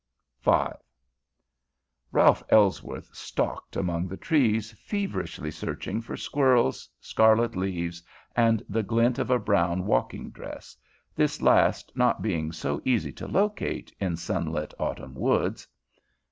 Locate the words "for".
6.01-6.17